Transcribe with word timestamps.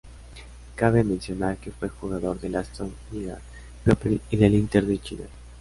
Cabe 0.77 1.03
mencionar 1.03 1.57
que 1.57 1.69
fue 1.69 1.87
jugador 1.89 2.39
del 2.39 2.55
"Aston 2.55 2.91
Village 3.11 3.39
People" 3.85 4.19
y 4.31 4.35
del 4.37 4.55
"Inter 4.55 4.83
de 4.83 4.97
Chillán". 4.99 5.27